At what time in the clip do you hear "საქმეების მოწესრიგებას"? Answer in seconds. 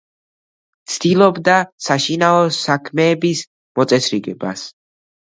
2.61-4.65